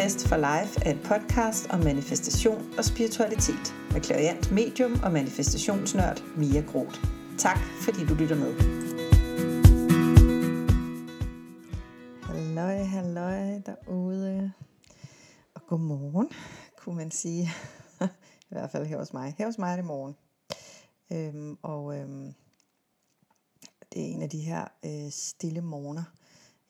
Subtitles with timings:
[0.00, 6.22] Manifest for Life er et podcast om manifestation og spiritualitet med klariant medium og manifestationsnørd
[6.36, 7.04] Mia Groth.
[7.38, 8.52] Tak fordi du lytter med.
[12.22, 14.52] Halløj, halløj derude.
[15.54, 16.28] Og godmorgen,
[16.76, 17.50] kunne man sige.
[18.50, 19.34] I hvert fald her hos mig.
[19.38, 20.16] Her hos mig er det morgen.
[21.12, 22.34] Øhm, og øhm,
[23.92, 26.04] det er en af de her øh, stille morgener,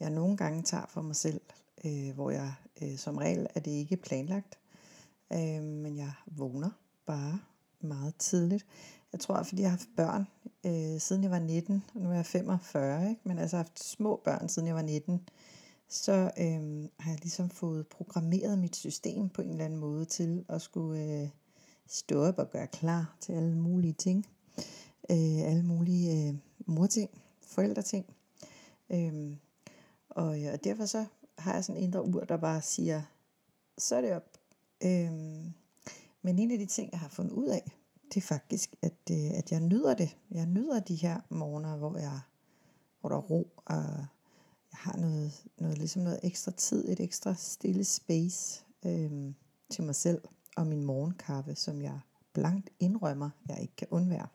[0.00, 1.40] jeg nogle gange tager for mig selv,
[1.84, 4.58] øh, hvor jeg øh, som regel er det ikke planlagt,
[5.32, 6.70] øh, men jeg vågner
[7.06, 7.40] bare
[7.80, 8.66] meget tidligt.
[9.12, 10.26] Jeg tror, fordi jeg har haft børn
[10.66, 13.20] øh, siden jeg var 19, og nu er jeg 45, ikke?
[13.24, 15.28] men altså haft små børn siden jeg var 19,
[15.88, 20.44] så øh, har jeg ligesom fået programmeret mit system på en eller anden måde til
[20.48, 21.28] at skulle øh,
[21.86, 24.26] stå op og gøre klar til alle mulige ting.
[25.10, 26.34] Øh, alle mulige øh,
[26.66, 27.10] morting,
[27.40, 28.06] forældreting.
[28.90, 29.36] Øh,
[30.10, 31.06] og, og derfor så
[31.40, 33.02] har jeg sådan en indre ur, der bare siger,
[33.78, 34.38] så er det op.
[34.84, 35.52] Øhm,
[36.22, 37.72] men en af de ting, jeg har fundet ud af,
[38.08, 40.16] det er faktisk, at, øh, at jeg nyder det.
[40.30, 42.20] Jeg nyder de her morgener, hvor, jeg,
[43.00, 43.74] hvor der er ro, og
[44.72, 49.34] jeg har noget, noget, ligesom noget ekstra tid, et ekstra stille space øhm,
[49.70, 50.22] til mig selv
[50.56, 52.00] og min morgenkaffe, som jeg
[52.32, 54.26] blankt indrømmer, jeg ikke kan undvære.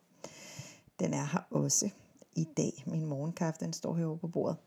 [0.99, 1.89] Den er her også
[2.35, 2.83] i dag.
[2.87, 4.57] Min morgenkaffe, den står herovre på bordet.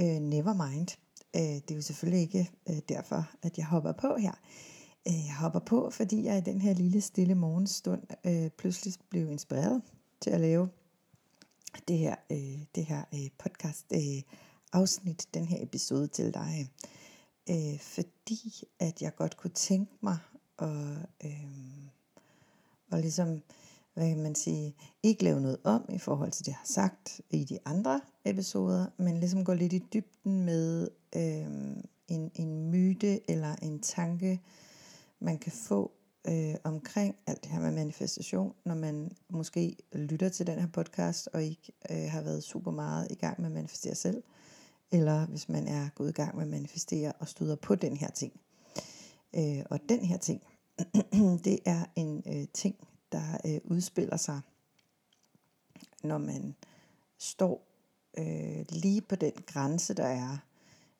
[0.00, 0.88] Øh, never mind.
[1.36, 4.32] Øh, det er jo selvfølgelig ikke øh, derfor, at jeg hopper på her.
[5.08, 9.30] Øh, jeg hopper på, fordi jeg i den her lille stille morgenstund øh, pludselig blev
[9.30, 9.82] inspireret
[10.20, 10.68] til at lave
[11.88, 14.22] det her, øh, det her øh, podcast øh,
[14.72, 16.70] afsnit, den her episode til dig.
[17.50, 20.18] Øh, fordi at jeg godt kunne tænke mig
[20.58, 20.68] at,
[21.24, 21.88] øh,
[22.90, 23.42] og ligesom
[23.96, 27.20] hvad kan man sige, ikke lave noget om i forhold til det, jeg har sagt
[27.30, 31.76] i de andre episoder, men ligesom gå lidt i dybden med øh,
[32.08, 34.40] en, en myte eller en tanke,
[35.20, 35.92] man kan få
[36.28, 41.28] øh, omkring alt det her med manifestation, når man måske lytter til den her podcast
[41.32, 44.22] og ikke øh, har været super meget i gang med at manifestere selv,
[44.92, 48.10] eller hvis man er gået i gang med at manifestere og støder på den her
[48.10, 48.32] ting.
[49.36, 50.42] Øh, og den her ting,
[51.44, 52.76] det er en øh, ting,
[53.16, 54.40] der øh, udspiller sig,
[56.02, 56.54] når man
[57.18, 57.66] står
[58.18, 60.36] øh, lige på den grænse, der er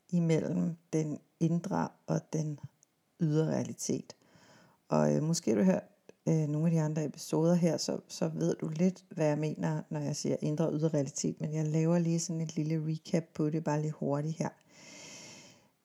[0.09, 2.59] imellem den indre og den
[3.21, 4.17] ydre realitet.
[4.89, 5.83] Og øh, måske har du hørt
[6.29, 9.83] øh, nogle af de andre episoder her, så, så ved du lidt, hvad jeg mener,
[9.91, 11.41] når jeg siger indre og ydre realitet.
[11.41, 14.49] Men jeg laver lige sådan et lille recap på det, bare lige hurtigt her.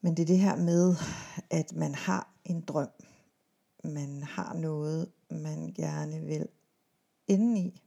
[0.01, 0.95] Men det er det her med,
[1.49, 2.89] at man har en drøm.
[3.83, 6.47] Man har noget, man gerne vil
[7.27, 7.81] indeni.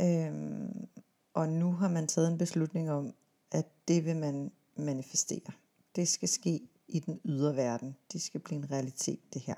[0.00, 0.88] Øhm,
[1.34, 3.14] og nu har man taget en beslutning om,
[3.50, 5.52] at det vil man manifestere.
[5.96, 7.96] Det skal ske i den ydre verden.
[8.12, 9.54] Det skal blive en realitet, det her.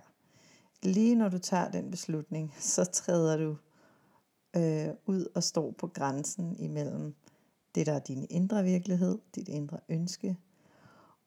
[0.82, 3.56] Lige når du tager den beslutning, så træder du
[4.56, 7.14] øh, ud og står på grænsen imellem
[7.75, 10.37] det, der er din indre virkelighed, dit indre ønske,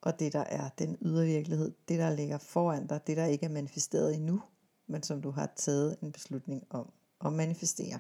[0.02, 3.46] og det, der er den ydre virkelighed, det, der ligger foran dig, det, der ikke
[3.46, 4.42] er manifesteret endnu,
[4.88, 6.92] men som du har taget en beslutning om
[7.26, 8.00] at manifestere.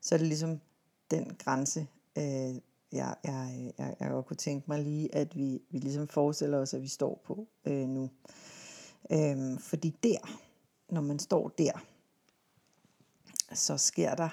[0.00, 0.60] Så er det ligesom
[1.10, 1.86] den grænse,
[2.18, 2.54] øh,
[2.92, 6.74] jeg, jeg, jeg, jeg godt kunne tænke mig lige, at vi, vi ligesom forestiller os,
[6.74, 8.10] at vi står på øh, nu.
[9.10, 10.38] Øh, fordi der,
[10.88, 11.84] når man står der,
[13.52, 14.28] så sker der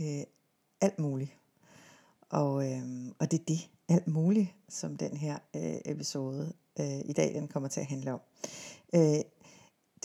[0.00, 0.24] øh,
[0.80, 1.30] alt muligt.
[2.30, 7.12] Og, øh, og det er det, alt muligt, som den her øh, episode øh, i
[7.12, 8.20] dag, den kommer til at handle om.
[8.94, 9.20] Øh,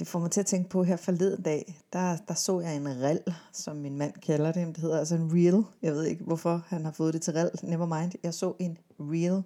[0.01, 2.87] det får mig til at tænke på her forleden dag, der, der så jeg en
[2.87, 3.19] rel,
[3.53, 4.67] som min mand kalder det.
[4.67, 5.63] Det hedder altså en reel.
[5.81, 7.51] Jeg ved ikke, hvorfor han har fået det til rel.
[7.63, 8.11] Never mind.
[8.23, 9.43] Jeg så en reel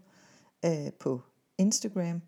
[0.66, 1.21] øh, på
[1.57, 2.21] Instagram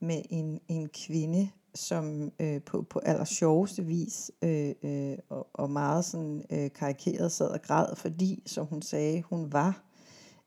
[0.00, 5.70] med en, en kvinde, som øh, på, på aller sjoveste vis øh, øh, og, og
[5.70, 9.82] meget sådan øh, karikeret sad og græd, fordi, som hun sagde, hun var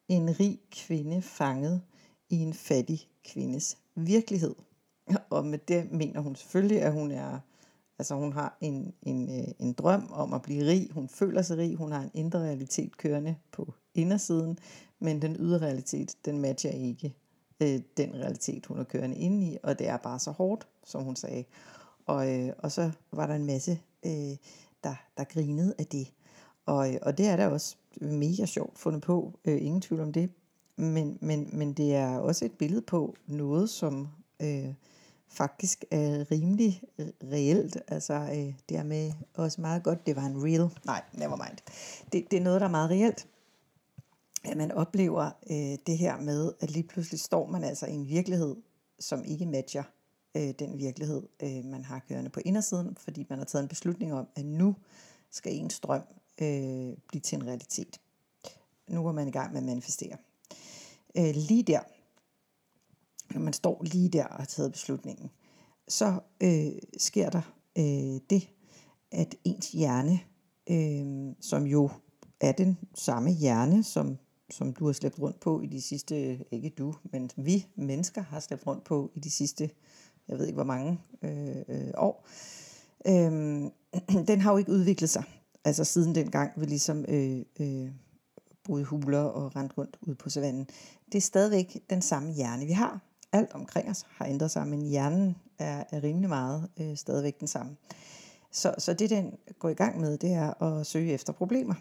[0.08, 1.82] en rig kvinde fanget
[2.30, 4.56] i en fattig kvindes virkelighed.
[5.30, 7.40] Og med det mener hun selvfølgelig, at hun er,
[8.00, 10.90] altså hun har en, en, øh, en drøm om at blive rig.
[10.92, 11.76] Hun føler sig rig.
[11.76, 14.60] Hun har en indre realitet kørende på indersiden.
[15.00, 17.16] Men den ydre realitet, den matcher ikke
[17.62, 19.58] øh, den realitet, hun er kørende inde i.
[19.64, 21.44] Og det er bare så hårdt, som hun sagde.
[22.06, 24.38] Og, øh, og så var der en masse, øh,
[24.84, 26.12] der, der grinede af det.
[26.66, 30.14] Og, øh, og det er da også mega sjovt fundet på, øh, ingen tvivl om
[30.14, 30.30] det.
[30.76, 34.08] Men, men, men det er også et billede på noget, som
[34.42, 34.74] øh,
[35.34, 37.78] faktisk er rimelig øh, reelt.
[37.88, 41.58] Altså øh, det er med også meget godt, det var en real, nej, never mind.
[42.12, 43.28] Det, det er noget, der er meget reelt.
[44.44, 48.08] At man oplever øh, det her med, at lige pludselig står man altså i en
[48.08, 48.56] virkelighed,
[49.00, 49.84] som ikke matcher
[50.36, 54.14] øh, den virkelighed, øh, man har kørende på indersiden, fordi man har taget en beslutning
[54.14, 54.76] om, at nu
[55.32, 56.02] skal ens drøm
[56.42, 58.00] øh, blive til en realitet.
[58.88, 60.18] Nu er man i gang med at manifestere.
[61.18, 61.80] Øh, lige der,
[63.34, 65.30] når man står lige der og har taget beslutningen,
[65.88, 67.42] så øh, sker der
[67.78, 68.50] øh, det,
[69.12, 70.20] at ens hjerne,
[70.70, 71.90] øh, som jo
[72.42, 74.18] er den samme hjerne, som,
[74.50, 78.40] som du har slæbt rundt på i de sidste, ikke du, men vi mennesker har
[78.40, 79.70] slæbt rundt på i de sidste,
[80.28, 82.28] jeg ved ikke hvor mange øh, øh, år,
[83.08, 83.72] øh,
[84.30, 85.24] den har jo ikke udviklet sig.
[85.66, 87.92] Altså siden dengang vi ligesom øh, øh,
[88.64, 90.68] boede huler og rendte rundt ude på savannen.
[91.06, 93.13] Det er stadigvæk den samme hjerne, vi har.
[93.34, 97.48] Alt omkring os har ændret sig, men hjernen er, er rimelig meget øh, stadigvæk den
[97.48, 97.76] samme.
[98.52, 101.76] Så, så det, den går i gang med, det er at søge efter problemer.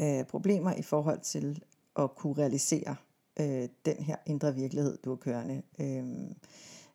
[0.00, 1.62] Øh, problemer i forhold til
[1.96, 2.96] at kunne realisere
[3.40, 5.62] øh, den her indre virkelighed, du er kørende.
[5.78, 6.04] Øh,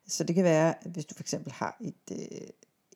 [0.06, 2.48] så det kan være, at hvis du for eksempel har et, øh,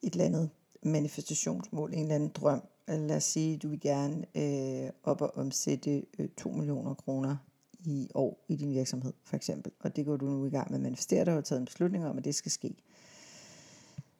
[0.03, 0.49] et eller andet
[0.83, 6.05] manifestationsmål, en eller anden drøm, lad os sige, du vil gerne øh, op og omsætte
[6.19, 7.37] øh, 2 millioner kroner
[7.79, 9.71] i år i din virksomhed, for eksempel.
[9.79, 12.05] Og det går du nu i gang med at manifestere dig og taget en beslutning
[12.05, 12.75] om, at det skal ske.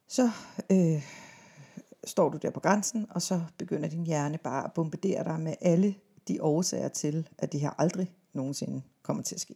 [0.08, 0.32] Så
[0.72, 1.04] øh,
[2.04, 5.54] står du der på grænsen, og så begynder din hjerne bare at bombardere dig med
[5.62, 5.96] alle
[6.28, 9.56] de årsager til, at det her aldrig nogensinde kommer til at ske.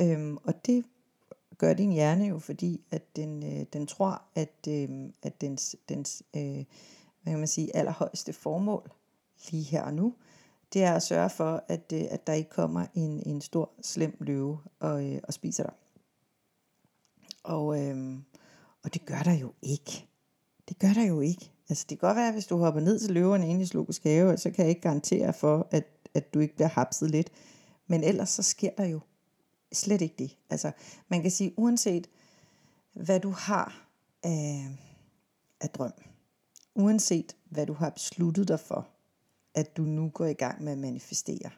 [0.00, 0.84] Øhm, og det
[1.58, 4.88] gør din hjerne jo, fordi at den, øh, den tror, at, øh,
[5.22, 6.64] at dens, dens øh,
[7.22, 8.90] hvad kan man sige, allerhøjeste formål
[9.50, 10.14] lige her og nu,
[10.72, 14.16] det er at sørge for, at, øh, at der ikke kommer en, en stor, slem
[14.20, 15.72] løve og, øh, og spiser dig.
[17.44, 18.18] Og, øh,
[18.82, 20.06] og det gør der jo ikke.
[20.68, 21.52] Det gør der jo ikke.
[21.68, 24.04] Altså det kan godt være, at hvis du hopper ned til løverne inde i Slogisk
[24.04, 25.84] Have, så kan jeg ikke garantere for, at,
[26.14, 27.30] at du ikke bliver hapset lidt.
[27.86, 29.00] Men ellers så sker der jo
[29.72, 30.36] slet ikke det.
[30.50, 30.72] Altså
[31.08, 32.08] man kan sige, uanset
[32.92, 33.88] hvad du har
[34.22, 34.68] af,
[35.60, 35.92] af drøm,
[36.74, 38.88] uanset hvad du har besluttet dig for,
[39.56, 41.50] at du nu går i gang med at manifestere,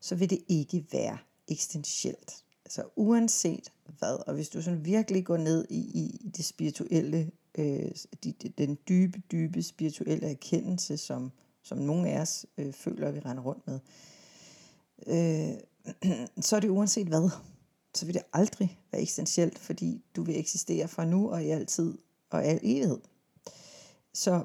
[0.00, 1.18] så vil det ikke være
[1.48, 2.44] eksistentielt.
[2.64, 7.90] Altså uanset hvad, og hvis du sådan virkelig går ned i, i det spirituelle, øh,
[8.24, 11.32] de, den dybe, dybe spirituelle erkendelse, som,
[11.62, 13.80] som nogle af os øh, føler, at vi render rundt med,
[15.06, 15.58] øh,
[16.44, 17.30] så er det uanset hvad,
[17.94, 21.98] så vil det aldrig være eksistentielt, fordi du vil eksistere fra nu og i altid
[22.30, 22.98] og al evighed.
[24.12, 24.44] Så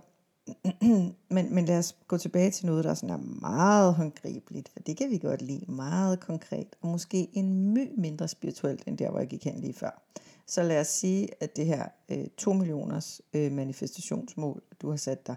[1.35, 4.97] men, men lad os gå tilbage til noget, der sådan er meget håndgribeligt, for det
[4.97, 9.19] kan vi godt lide, meget konkret, og måske en my mindre spirituelt, end der, hvor
[9.19, 10.03] jeg gik hen lige før.
[10.45, 15.27] Så lad os sige, at det her øh, 2 millioners øh, manifestationsmål, du har sat
[15.27, 15.35] dig,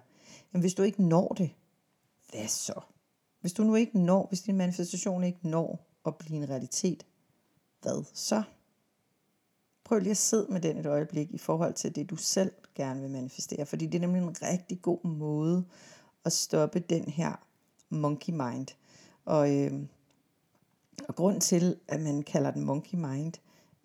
[0.53, 1.50] jamen hvis du ikke når det,
[2.31, 2.81] hvad så?
[3.41, 7.06] Hvis du nu ikke når, hvis din manifestation ikke når at blive en realitet,
[7.82, 8.43] hvad så?
[9.92, 13.00] Prøv lige at sidde med den et øjeblik i forhold til det, du selv gerne
[13.00, 13.66] vil manifestere.
[13.66, 15.64] Fordi det er nemlig en rigtig god måde
[16.24, 17.46] at stoppe den her
[17.90, 18.66] monkey mind.
[19.24, 19.72] Og, øh,
[21.08, 23.32] og grund til, at man kalder den monkey mind,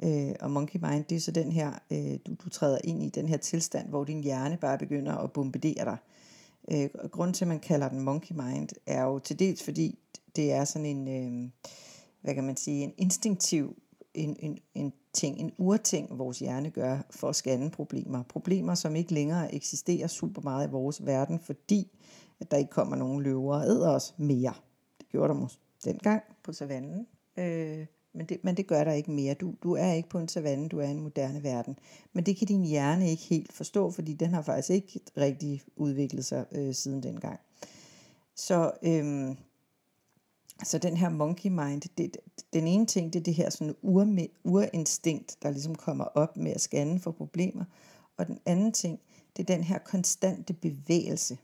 [0.04, 3.09] øh, og monkey mind, det er så den her, øh, du, du træder ind i
[3.09, 5.98] den her tilstand, hvor din hjerne bare begynder at bombardere dig.
[6.71, 10.00] Øh, og grund til, at man kalder den monkey mind, er jo til dels fordi,
[10.36, 11.50] det er sådan en, øh,
[12.21, 13.78] hvad kan man sige, en instinktiv
[14.18, 18.24] en, en, en ting, en urting, vores hjerne gør for at scanne problemer.
[18.24, 21.92] Problemer, som ikke længere eksisterer super meget i vores verden, fordi
[22.40, 24.54] at der ikke kommer nogen løver og æder os mere.
[24.97, 27.07] Det gjorde der måske dengang på savannen.
[27.38, 29.33] Øh, men, det, men det gør der ikke mere.
[29.33, 31.80] Du, du er ikke på en savanne, du er i en moderne verden.
[32.14, 36.26] Men det kan din hjerne ikke helt forstå, fordi den har faktisk ikke rigtig udviklet
[36.26, 37.40] sig øh, siden dengang.
[38.36, 39.36] Så øh,
[40.64, 42.18] så den her monkey mind, det,
[42.54, 46.52] den ene ting, det er det her sådan ur, urinstinkt, der ligesom kommer op med
[46.52, 47.66] at scanne for problemer.
[48.18, 48.99] Og den anden ting,
[49.37, 51.37] det er den her konstante bevægelse,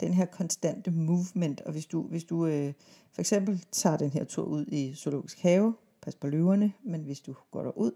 [0.00, 1.60] den her konstante movement.
[1.60, 2.72] Og hvis du, hvis du øh,
[3.12, 7.20] for eksempel tager den her tur ud i zoologisk have, pas på løverne, men hvis
[7.20, 7.92] du går derud,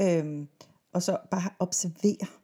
[0.00, 0.46] øh,
[0.92, 2.40] og så bare observerer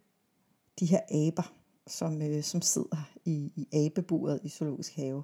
[0.80, 1.52] de her aber,
[1.86, 5.22] som, øh, som sidder i, i abeburet i zoologisk have.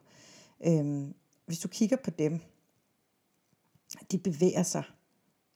[0.66, 1.08] Øh,
[1.48, 2.40] hvis du kigger på dem,
[4.12, 4.82] de bevæger sig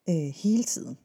[0.09, 0.97] øh, hele tiden.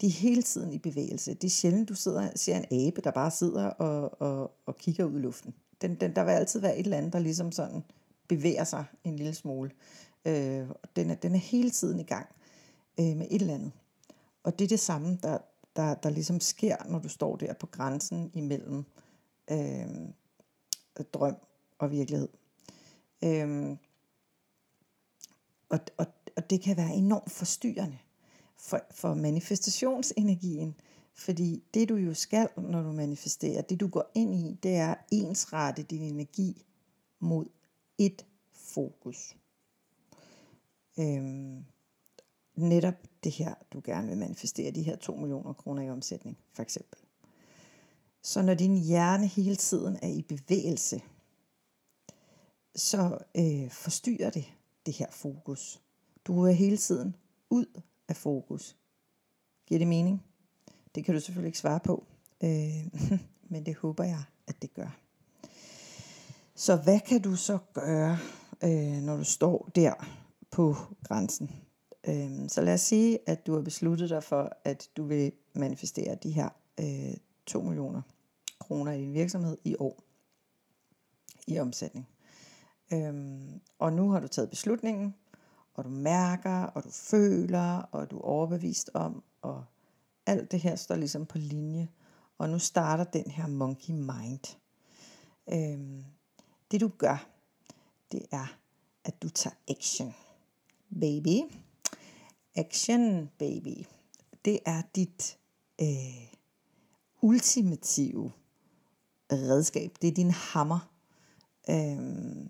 [0.00, 1.34] De er hele tiden i bevægelse.
[1.34, 5.04] Det er sjældent, du sidder, ser en abe, der bare sidder og, og, og kigger
[5.04, 5.54] ud i luften.
[5.80, 7.84] Den, den, der vil altid være et eller andet, der ligesom sådan
[8.28, 9.70] bevæger sig en lille smule.
[10.24, 12.26] Øh, den, er, den er hele tiden i gang
[13.00, 13.72] øh, med et eller andet.
[14.42, 15.38] Og det er det samme, der,
[15.76, 18.84] der, der ligesom sker, når du står der på grænsen imellem
[19.50, 19.86] øh,
[21.14, 21.36] drøm
[21.78, 22.28] og virkelighed.
[23.24, 23.76] Øh,
[25.72, 27.98] og, og, og det kan være enormt forstyrrende.
[28.62, 30.74] for, for manifestationsenergien.
[31.14, 34.94] Fordi det du jo skal, når du manifesterer, det du går ind i, det er
[35.10, 36.66] ensrette din energi
[37.18, 37.46] mod
[37.98, 39.36] et fokus.
[40.98, 41.64] Øhm,
[42.54, 46.62] netop det her, du gerne vil manifestere, de her 2 millioner kroner i omsætning, for
[46.62, 47.00] eksempel.
[48.22, 51.00] Så når din hjerne hele tiden er i bevægelse,
[52.74, 54.52] så øh, forstyrrer det
[54.86, 55.80] det her fokus.
[56.24, 57.16] Du er hele tiden
[57.50, 57.66] ud
[58.08, 58.76] af fokus.
[59.66, 60.22] Giver det mening?
[60.94, 62.06] Det kan du selvfølgelig ikke svare på,
[62.42, 62.86] øh,
[63.50, 64.98] men det håber jeg, at det gør.
[66.54, 68.18] Så hvad kan du så gøre,
[68.64, 69.94] øh, når du står der
[70.50, 71.50] på grænsen?
[72.08, 76.14] Øh, så lad os sige, at du har besluttet dig for, at du vil manifestere
[76.14, 76.48] de her
[76.80, 78.02] øh, 2 millioner
[78.58, 80.02] kroner i din virksomhed i år
[81.46, 82.08] i omsætning.
[82.92, 85.14] Øhm, og nu har du taget beslutningen,
[85.74, 89.64] og du mærker, og du føler, og du er overbevist om, og
[90.26, 91.88] alt det her står ligesom på linje.
[92.38, 94.56] Og nu starter den her monkey mind.
[95.52, 96.04] Øhm,
[96.70, 97.28] det du gør,
[98.12, 98.56] det er,
[99.04, 100.14] at du tager action.
[101.00, 101.52] Baby.
[102.54, 103.86] Action, baby.
[104.44, 105.38] Det er dit
[105.80, 106.34] øh,
[107.20, 108.32] ultimative
[109.32, 109.96] redskab.
[110.02, 110.92] Det er din hammer.
[111.70, 112.48] Øhm,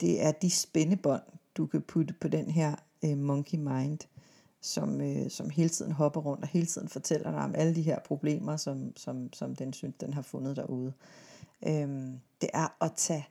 [0.00, 1.22] det er de spændebånd,
[1.56, 3.98] du kan putte på den her øh, monkey mind,
[4.60, 7.82] som, øh, som hele tiden hopper rundt og hele tiden fortæller dig om alle de
[7.82, 10.92] her problemer, som, som, som den synes, den har fundet derude.
[11.66, 13.28] Øhm, det er at tage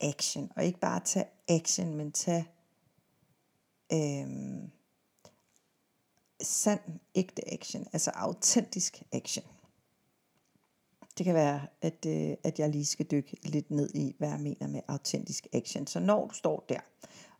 [0.00, 2.48] action, og ikke bare tage action, men tage
[3.92, 4.70] øhm,
[6.42, 6.80] sand,
[7.14, 9.44] ægte action, altså autentisk action.
[11.18, 14.40] Det kan være, at, øh, at jeg lige skal dykke lidt ned i, hvad jeg
[14.40, 15.86] mener med autentisk action.
[15.86, 16.80] Så når du står der,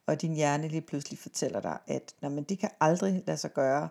[0.07, 3.53] og din hjerne lige pludselig fortæller dig, at nej, men det kan aldrig lade sig
[3.53, 3.89] gøre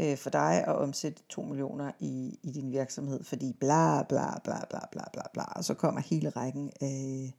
[0.00, 4.64] øh, for dig at omsætte 2 millioner i, i din virksomhed, fordi bla bla bla
[4.70, 7.32] bla bla bla bla, og så kommer hele rækken af,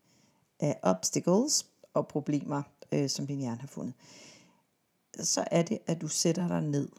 [0.60, 3.94] af obstacles og problemer, øh, som din hjerne har fundet.
[5.20, 6.90] Så er det, at du sætter dig ned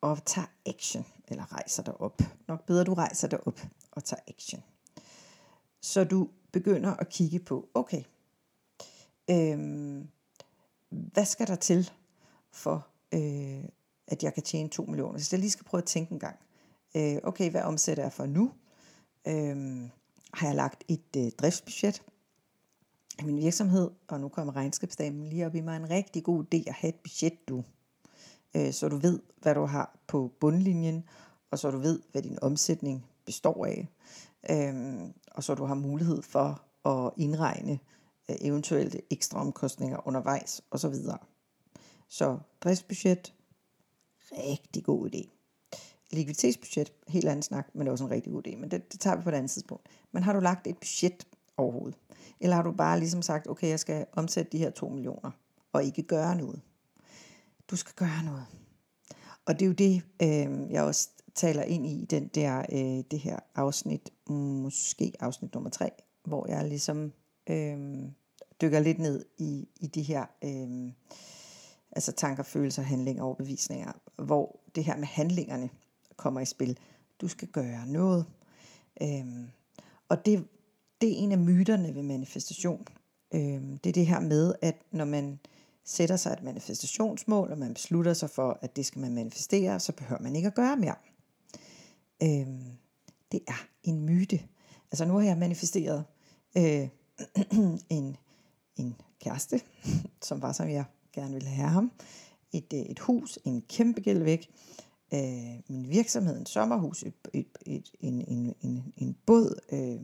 [0.00, 2.22] og tager action, eller rejser dig op.
[2.48, 3.60] Nok bedre, du rejser dig op
[3.92, 4.62] og tager action.
[5.80, 8.02] Så du begynder at kigge på, okay,
[9.30, 10.08] øhm,
[10.88, 11.90] hvad skal der til
[12.50, 13.64] for, øh,
[14.06, 15.18] at jeg kan tjene 2 millioner?
[15.18, 16.36] Så jeg lige skal prøve at tænke en gang.
[16.96, 18.52] Øh, okay, hvad omsætter jeg for nu?
[19.26, 19.88] Øh,
[20.34, 22.02] har jeg lagt et øh, driftsbudget
[23.20, 26.68] i min virksomhed, og nu kommer regnskabsdamen lige op i mig en rigtig god idé
[26.68, 27.64] at have et budget, du
[28.56, 31.04] øh, så du ved, hvad du har på bundlinjen,
[31.50, 33.88] og så du ved, hvad din omsætning består af,
[34.50, 35.00] øh,
[35.32, 37.78] og så du har mulighed for at indregne
[38.30, 40.94] øh, eventuelle ekstra omkostninger undervejs osv.
[40.94, 41.16] Så,
[42.08, 43.34] så driftsbudget,
[44.32, 45.28] rigtig god idé.
[46.10, 49.00] Likviditetsbudget, helt anden snak, men det er også en rigtig god idé, men det, det
[49.00, 49.86] tager vi på et andet tidspunkt.
[50.12, 51.26] Men har du lagt et budget
[51.56, 51.98] overhovedet?
[52.40, 55.30] Eller har du bare ligesom sagt, okay, jeg skal omsætte de her 2 millioner,
[55.72, 56.60] og ikke gøre noget?
[57.70, 58.46] Du skal gøre noget.
[59.46, 63.18] Og det er jo det, øh, jeg også taler ind i den der, øh, det
[63.18, 65.90] her afsnit, måske afsnit nummer tre,
[66.24, 67.12] hvor jeg ligesom
[67.50, 67.78] øh,
[68.60, 70.92] dykker lidt ned i, i de her øh,
[71.92, 75.70] altså tanker, følelser, handlinger og overbevisninger, hvor det her med handlingerne
[76.16, 76.78] kommer i spil.
[77.20, 78.26] Du skal gøre noget.
[79.02, 79.26] Øh,
[80.08, 80.48] og det,
[81.00, 82.86] det er en af myterne ved manifestation.
[83.34, 85.38] Øh, det er det her med, at når man
[85.84, 89.92] sætter sig et manifestationsmål, og man beslutter sig for, at det skal man manifestere, så
[89.92, 90.94] behøver man ikke at gøre mere.
[92.22, 92.64] Øhm,
[93.32, 94.40] det er en myte.
[94.92, 96.04] Altså nu har jeg manifesteret
[96.56, 96.88] øh,
[97.98, 98.16] en,
[98.76, 99.60] en kæreste,
[100.28, 101.92] som var som jeg gerne ville have ham.
[102.52, 104.50] Et, øh, et hus, en kæmpe gæld væk.
[105.14, 109.60] Øh, min virksomhed, en sommerhus, et, et, et, en, en, en, en båd.
[109.72, 110.00] Øh,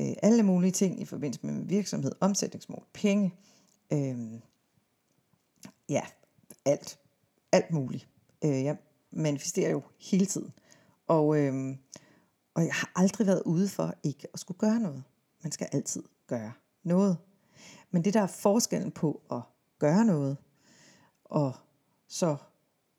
[0.00, 2.12] øh, alle mulige ting i forbindelse med min virksomhed.
[2.20, 3.34] Omsætningsmål, penge.
[3.92, 4.16] Øh,
[5.88, 6.02] ja,
[6.64, 6.98] alt.
[7.52, 8.08] Alt muligt.
[8.44, 8.76] Øh, jeg
[9.10, 10.52] manifesterer jo hele tiden.
[11.06, 11.76] Og, øh,
[12.54, 15.04] og jeg har aldrig været ude for ikke at skulle gøre noget.
[15.42, 17.16] Man skal altid gøre noget.
[17.90, 19.40] Men det der er forskellen på at
[19.78, 20.36] gøre noget,
[21.24, 21.52] og
[22.08, 22.36] så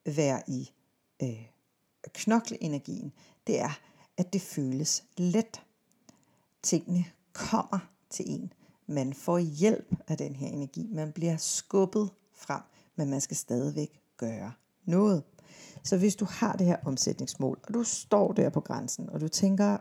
[0.05, 0.71] være i
[1.23, 1.45] øh,
[2.13, 3.13] knokleenergien,
[3.47, 3.79] det er,
[4.17, 5.61] at det føles let.
[6.61, 8.53] Tingene kommer til en.
[8.87, 10.89] Man får hjælp af den her energi.
[10.91, 12.61] Man bliver skubbet frem
[12.95, 14.51] men man skal stadigvæk gøre
[14.85, 15.23] noget.
[15.83, 19.27] Så hvis du har det her omsætningsmål, og du står der på grænsen, og du
[19.27, 19.77] tænker,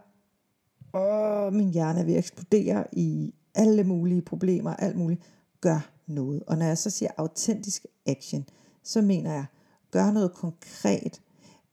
[0.95, 5.23] åh, min hjerne er ved at eksplodere i alle mulige problemer, alt muligt,
[5.61, 6.43] gør noget.
[6.47, 8.45] Og når jeg så siger autentisk action,
[8.83, 9.45] så mener jeg,
[9.91, 11.23] gør noget konkret,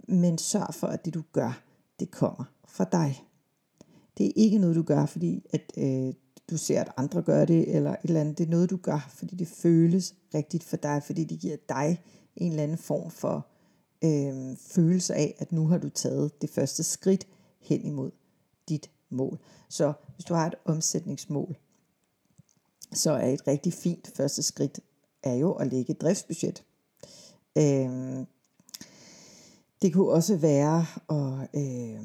[0.07, 1.63] men sørg for, at det du gør,
[1.99, 3.23] det kommer fra dig.
[4.17, 6.13] Det er ikke noget, du gør, fordi at, øh,
[6.49, 8.37] du ser, at andre gør det, eller et eller andet.
[8.37, 12.01] Det er noget, du gør, fordi det føles rigtigt for dig, fordi det giver dig
[12.35, 13.47] en eller anden form for
[14.03, 17.27] øh, følelse af, at nu har du taget det første skridt
[17.59, 18.11] hen imod
[18.69, 19.39] dit mål.
[19.69, 21.55] Så hvis du har et omsætningsmål,
[22.93, 24.79] så er et rigtig fint første skridt
[25.23, 26.63] er jo at lægge et driftsbudget.
[27.57, 28.25] Øh,
[29.81, 32.01] det kunne også være at, øh,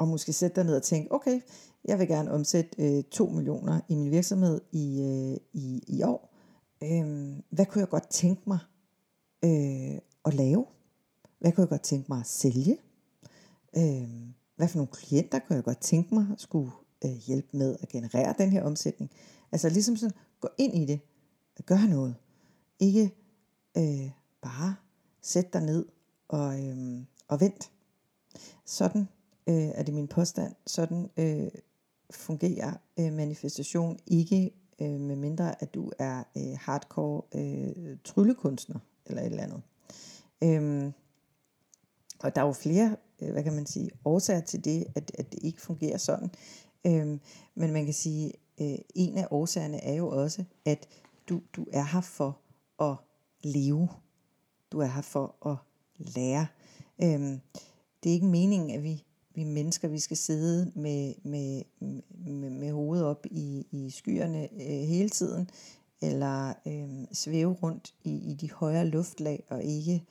[0.00, 1.40] at måske sætte dig ned og tænke, okay,
[1.86, 6.34] jeg vil gerne omsætte øh, 2 millioner i min virksomhed i, øh, i, i år.
[6.82, 8.58] Øh, hvad kunne jeg godt tænke mig
[9.44, 10.66] øh, at lave?
[11.38, 12.78] Hvad kunne jeg godt tænke mig at sælge?
[13.76, 14.08] Øh,
[14.56, 16.70] hvad for nogle klienter kunne jeg godt tænke mig at skulle
[17.04, 19.10] øh, hjælpe med at generere den her omsætning?
[19.52, 21.00] Altså ligesom sådan, gå ind i det,
[21.66, 22.14] gør noget.
[22.80, 23.14] Ikke
[23.76, 24.10] øh,
[24.42, 24.76] bare
[25.22, 25.86] sæt dig ned
[26.28, 27.70] og, øh, og vent.
[28.64, 29.08] Sådan
[29.46, 30.54] øh, er det min påstand.
[30.66, 31.48] Sådan øh,
[32.10, 39.22] fungerer øh, manifestation ikke øh, med mindre at du er øh, hardcore øh, tryllekunstner eller
[39.22, 39.62] et eller andet.
[40.42, 40.92] Øhm,
[42.18, 45.32] og der er jo flere, øh, hvad kan man sige, årsager til det, at, at
[45.32, 46.30] det ikke fungerer sådan.
[46.86, 47.20] Øhm,
[47.54, 50.88] men man kan sige, øh, en af årsagerne er jo også, at
[51.28, 52.38] du, du er her for
[52.80, 52.96] at
[53.44, 53.88] leve.
[54.72, 55.56] Du er her for at
[55.98, 56.46] lære.
[57.02, 57.40] Øhm,
[58.02, 59.04] det er ikke meningen, at vi
[59.36, 61.62] vi mennesker, vi skal sidde med, med,
[62.10, 65.50] med, med hovedet op i, i skyerne øh, hele tiden,
[66.00, 70.04] eller øh, svæve rundt i, i de højere luftlag, og ikke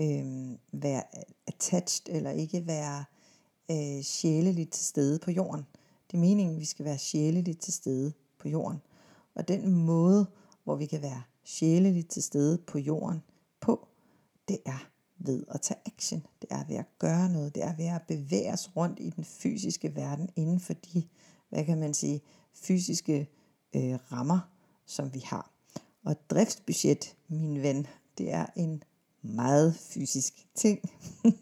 [0.00, 1.02] øh, være
[1.46, 3.04] attached, eller ikke være
[3.70, 5.66] øh, sjæleligt til stede på jorden.
[6.10, 8.78] Det er meningen, at vi skal være sjæleligt til stede på jorden.
[9.34, 10.26] Og den måde,
[10.64, 13.22] hvor vi kan være sjæleligt til stede på jorden
[13.60, 13.88] på,
[14.48, 14.91] det er
[15.26, 16.26] ved at tage action.
[16.42, 17.54] Det er ved at gøre noget.
[17.54, 21.08] Det er ved at bevæge os rundt i den fysiske verden inden for de,
[21.48, 22.20] hvad kan man sige,
[22.54, 23.28] fysiske
[23.76, 24.40] øh, rammer,
[24.86, 25.50] som vi har.
[26.04, 27.86] Og driftsbudget, min ven,
[28.18, 28.82] det er en
[29.22, 30.80] meget fysisk ting.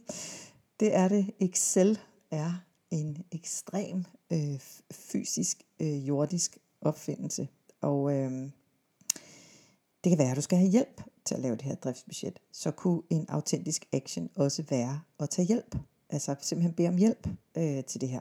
[0.81, 1.31] det er det.
[1.41, 1.99] Excel
[2.31, 2.53] er
[2.91, 7.49] en ekstrem øh, fysisk øh, jordisk opfindelse.
[7.81, 8.51] Og øh,
[10.05, 12.71] det kan være, at du skal have hjælp til at lave det her driftsbudget, så
[12.71, 15.77] kunne en autentisk action også være at tage hjælp.
[16.11, 18.21] Altså simpelthen bede om hjælp øh, til det her.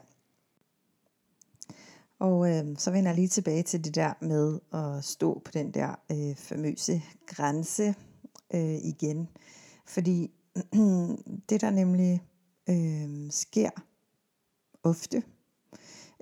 [2.20, 5.72] Og øh, så vender jeg lige tilbage til det der med at stå på den
[5.72, 7.96] der øh, famøse grænse
[8.54, 9.30] øh, igen.
[9.88, 10.32] Fordi
[11.50, 12.24] det der nemlig
[12.70, 13.70] øh, sker
[14.84, 15.24] ofte,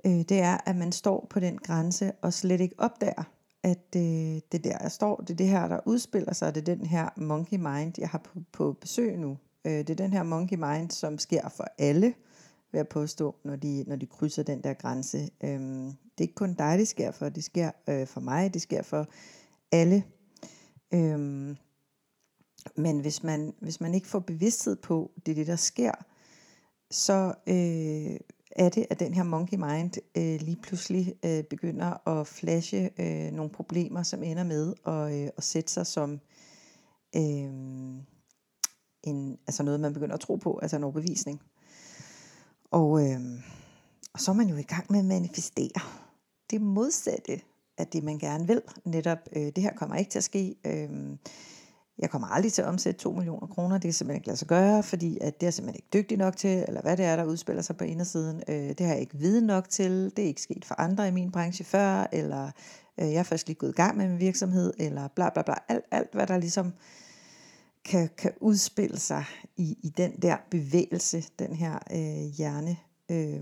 [0.04, 4.40] øh, det er, at man står på den grænse og slet ikke opdager, at øh,
[4.52, 7.08] det der, jeg står, det er det her, der udspiller sig, det er den her
[7.16, 9.38] monkey mind, jeg har på, på besøg nu.
[9.64, 12.14] Øh, det er den her monkey mind, som sker for alle,
[12.72, 15.18] vil jeg påstå, når de, når de krydser den der grænse.
[15.44, 15.60] Øh,
[16.18, 18.82] det er ikke kun dig, det sker for, det sker øh, for mig, det sker
[18.82, 19.06] for
[19.72, 20.04] alle.
[20.94, 21.18] Øh,
[22.76, 25.92] men hvis man, hvis man ikke får bevidsthed på, det er det, der sker,
[26.90, 32.26] så øh, er det, at den her monkey mind øh, lige pludselig øh, begynder at
[32.26, 36.20] flashe øh, nogle problemer, som ender med at, øh, at sætte sig som
[37.16, 37.50] øh,
[39.02, 41.40] en, altså noget, man begynder at tro på, altså en overbevisning.
[42.70, 43.20] Og, øh,
[44.12, 45.80] og så er man jo i gang med at manifestere.
[46.50, 47.40] Det modsatte
[47.78, 48.62] af det, man gerne vil.
[48.84, 50.56] Netop, øh, det her kommer ikke til at ske.
[50.64, 51.16] Øh,
[51.98, 54.48] jeg kommer aldrig til at omsætte 2 millioner kroner, det kan simpelthen ikke lade sig
[54.48, 57.24] gøre, fordi at det er simpelthen ikke dygtig nok til, eller hvad det er, der
[57.24, 58.42] udspiller sig på indersiden.
[58.48, 61.10] Øh, det har jeg ikke viden nok til, det er ikke sket for andre i
[61.10, 62.50] min branche før, eller
[63.00, 65.54] øh, jeg er først lige gået i gang med min virksomhed, eller bla bla bla,
[65.68, 66.72] alt, alt hvad der ligesom
[67.84, 69.24] kan, kan udspille sig
[69.56, 72.76] i, i den der bevægelse, den her øh, hjerne
[73.08, 73.40] øh,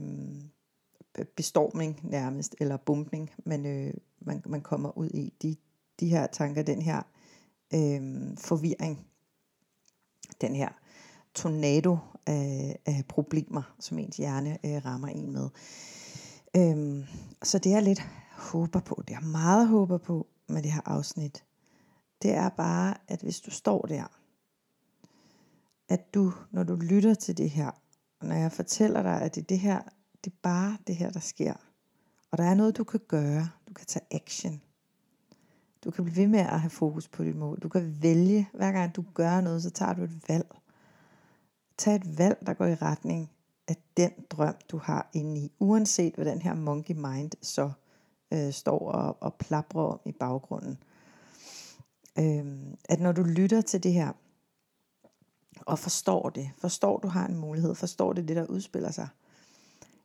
[1.36, 5.32] bestormning nærmest, eller bumpning, man, øh, man, man kommer ud i.
[5.42, 5.56] De,
[6.00, 7.02] de her tanker, den her
[7.74, 9.06] øh, forvirring.
[10.40, 10.68] Den her
[11.34, 15.48] tornado af, af problemer, som ens hjerne øh, rammer en med.
[16.56, 17.08] Øh,
[17.42, 18.02] så det jeg lidt
[18.32, 21.44] håber på, det jeg meget håber på med det her afsnit,
[22.22, 24.20] det er bare, at hvis du står der,
[25.88, 27.70] at du, når du lytter til det her,
[28.22, 29.82] når jeg fortæller dig, at det er det her,
[30.24, 31.54] det er bare det her, der sker,
[32.30, 34.62] og der er noget, du kan gøre, du kan tage action,
[35.86, 37.58] du kan blive ved med at have fokus på dit mål.
[37.58, 40.46] Du kan vælge, hver gang du gør noget, så tager du et valg.
[41.78, 43.30] Tag et valg, der går i retning
[43.68, 45.52] af den drøm, du har inde i.
[45.58, 47.70] Uanset hvad den her monkey mind så
[48.32, 50.78] øh, står og, og plaprer om i baggrunden.
[52.18, 54.12] Øh, at når du lytter til det her,
[55.60, 59.08] og forstår det, forstår du har en mulighed, forstår det det, der udspiller sig,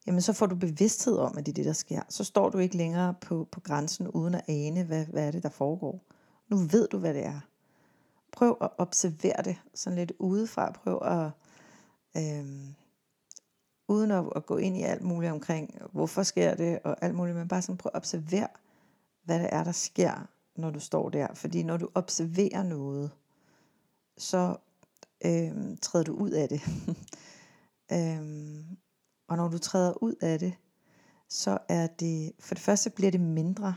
[0.08, 2.02] jamen så får du bevidsthed om, at det er det, der sker.
[2.10, 5.44] Så står du ikke længere på, på grænsen uden at ane, hvad, hvad er det,
[5.44, 6.02] der foregår.
[6.50, 7.40] Nu ved du, hvad det er.
[8.32, 10.72] Prøv at observere det sådan lidt udefra.
[10.72, 11.32] Prøv at,
[12.18, 12.76] øhm,
[13.88, 17.38] uden at, at gå ind i alt muligt omkring, hvorfor sker det, og alt muligt,
[17.38, 18.48] men bare sådan prøv at observere,
[19.24, 21.28] hvad det er, der sker, når du står der.
[21.34, 23.12] Fordi når du observerer noget,
[24.18, 24.56] så
[25.26, 26.62] øhm, træder du ud af det.
[27.94, 28.78] øhm,
[29.32, 30.54] og når du træder ud af det,
[31.28, 33.76] så er det, for det første bliver det mindre,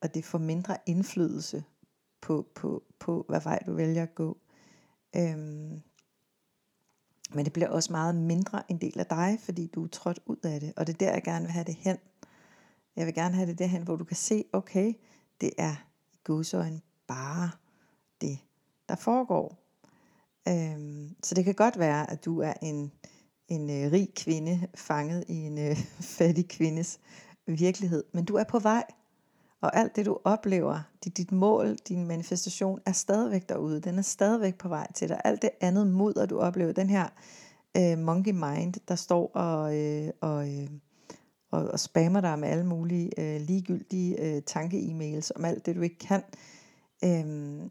[0.00, 1.64] og det får mindre indflydelse
[2.20, 4.38] på, på, på hvad vej du vælger at gå.
[5.16, 5.82] Øhm,
[7.34, 10.36] men det bliver også meget mindre en del af dig, fordi du er trådt ud
[10.44, 10.72] af det.
[10.76, 11.96] Og det er der, jeg gerne vil have det hen.
[12.96, 14.94] Jeg vil gerne have det derhen, hvor du kan se, okay,
[15.40, 15.74] det er
[16.12, 17.50] i godsøjen bare
[18.20, 18.38] det,
[18.88, 19.58] der foregår.
[20.48, 22.92] Øhm, så det kan godt være, at du er en,
[23.48, 25.76] en øh, rig kvinde fanget i en øh,
[26.18, 27.00] fattig kvindes
[27.46, 28.84] virkelighed, men du er på vej.
[29.60, 33.80] Og alt det du oplever, dit, dit mål, din manifestation er stadigvæk derude.
[33.80, 35.20] Den er stadigvæk på vej til dig.
[35.24, 37.08] Alt det andet mudder du oplever, den her
[37.76, 40.70] øh, monkey mind, der står og, øh, og, øh,
[41.50, 45.80] og, og spammer dig med alle mulige øh, ligegyldige øh, tanke-e-mails om alt det du
[45.80, 46.22] ikke kan.
[47.04, 47.70] Øh,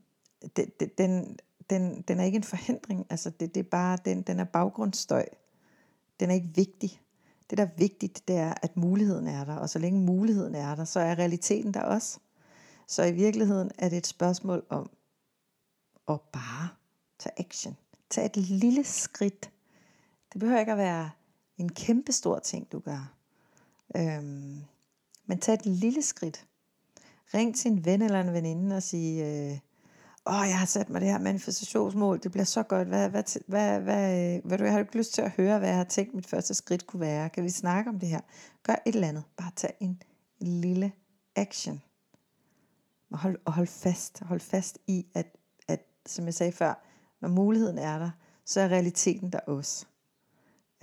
[0.55, 1.37] det, det, den,
[1.69, 5.25] den, den er ikke en forhindring, altså det, det er bare, den, den er baggrundsstøj.
[6.19, 7.01] Den er ikke vigtig.
[7.49, 10.75] Det, der er vigtigt, det er, at muligheden er der, og så længe muligheden er
[10.75, 12.19] der, så er realiteten der også.
[12.87, 14.89] Så i virkeligheden er det et spørgsmål om
[16.07, 16.69] at bare
[17.19, 17.77] tage action.
[18.09, 19.49] Tag et lille skridt.
[20.33, 21.09] Det behøver ikke at være
[21.57, 23.13] en kæmpe stor ting, du gør.
[23.97, 24.61] Øhm,
[25.25, 26.45] men tag et lille skridt.
[27.33, 29.59] Ring til en ven eller en veninde og sige, øh,
[30.27, 33.81] åh, jeg har sat mig det her manifestationsmål, det bliver så godt, hvad, hvad, hvad,
[33.81, 36.13] hvad, øh, hvad du, jeg har ikke lyst til at høre, hvad jeg har tænkt,
[36.13, 37.29] mit første skridt kunne være.
[37.29, 38.21] Kan vi snakke om det her?
[38.63, 39.23] Gør et eller andet.
[39.37, 40.01] Bare tag en
[40.39, 40.91] lille
[41.35, 41.81] action.
[43.11, 44.19] Og hold, og hold fast.
[44.19, 46.85] Hold fast i, at, at, som jeg sagde før,
[47.21, 48.09] når muligheden er der,
[48.45, 49.85] så er realiteten der også.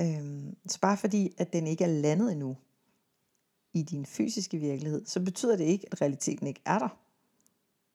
[0.00, 2.56] Øhm, så bare fordi, at den ikke er landet endnu
[3.74, 7.01] i din fysiske virkelighed, så betyder det ikke, at realiteten ikke er der.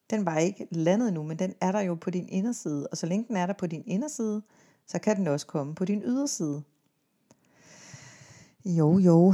[0.09, 2.87] Den var ikke landet nu, men den er der jo på din inderside.
[2.87, 4.41] Og så længe den er der på din inderside,
[4.87, 6.63] så kan den også komme på din yderside.
[8.65, 9.33] Jo, jo.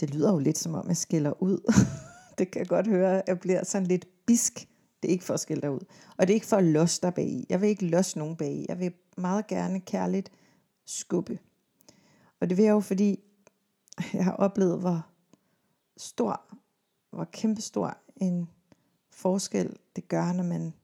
[0.00, 1.72] Det lyder jo lidt som om, jeg skiller ud.
[2.38, 4.68] det kan jeg godt høre, jeg bliver sådan lidt bisk.
[5.02, 5.80] Det er ikke for at skille dig ud.
[6.16, 8.66] Og det er ikke for at losse dig bag Jeg vil ikke losse nogen bag
[8.68, 10.32] Jeg vil meget gerne kærligt
[10.86, 11.38] skubbe.
[12.40, 13.20] Og det vil jeg jo, fordi
[14.12, 15.06] jeg har oplevet, hvor
[15.96, 16.40] stor,
[17.10, 18.48] hvor kæmpestor en
[19.16, 20.74] forskel det gør, når man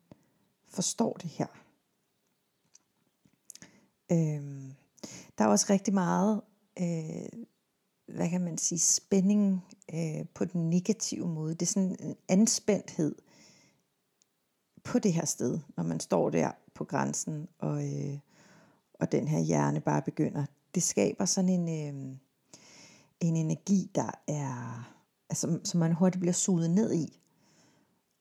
[0.66, 1.46] forstår det her.
[4.12, 4.72] Øhm,
[5.38, 6.40] der er også rigtig meget,
[6.80, 7.44] øh,
[8.06, 9.64] hvad kan man sige, spænding
[9.94, 11.54] øh, på den negative måde.
[11.54, 13.14] Det er sådan en anspændthed
[14.84, 18.18] på det her sted, når man står der på grænsen, og, øh,
[18.94, 20.46] og den her hjerne bare begynder.
[20.74, 22.16] Det skaber sådan en, øh,
[23.20, 24.84] en energi, der er,
[25.30, 27.21] altså, som man hurtigt bliver suget ned i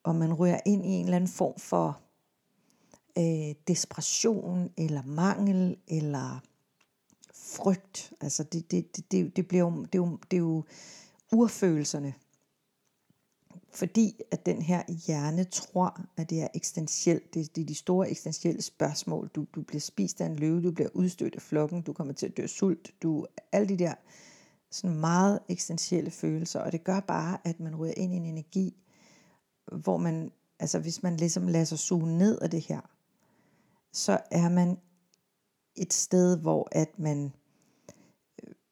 [0.04, 2.02] og man rører ind i en eller anden form for
[3.18, 6.40] øh, desperation, eller mangel, eller
[7.34, 8.14] frygt.
[8.22, 10.64] Altså det, det, det, det, det, bliver jo, det, er jo, det er jo
[11.32, 12.14] urfølelserne.
[13.74, 17.34] Fordi at den her hjerne tror, at det er eksistentielt.
[17.34, 19.30] Det, det er de store eksistentielle spørgsmål.
[19.36, 22.26] Du, du bliver spist af en løve, du bliver udstødt af flokken, du kommer til
[22.26, 22.94] at dø sult.
[23.04, 23.94] Du, alle de der
[24.72, 26.60] sådan meget eksistentielle følelser.
[26.60, 28.76] Og det gør bare, at man ryger ind i en energi,
[29.68, 32.82] hvor man, altså hvis man ligesom lader sig suge ned af det her,
[33.94, 34.78] så er man
[35.76, 37.34] et sted, hvor at man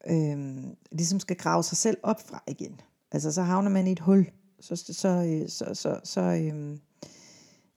[0.07, 2.81] øh, øh ligesom skal grave sig selv op fra igen.
[3.11, 6.77] Altså så havner man i et hul, så, så, så, øh, så, så, så øh,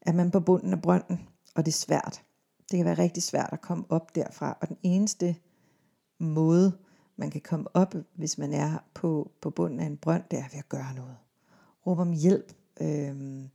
[0.01, 2.25] er man på bunden af brønden, og det er svært.
[2.71, 5.37] Det kan være rigtig svært at komme op derfra, og den eneste
[6.19, 6.79] måde,
[7.17, 10.49] man kan komme op, hvis man er på, på bunden af en brønd, det er
[10.53, 11.17] ved at gøre noget.
[11.87, 13.51] Råb om hjælp, Øhm,